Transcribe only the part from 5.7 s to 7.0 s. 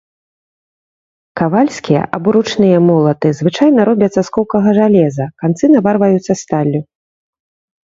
наварваюцца сталлю.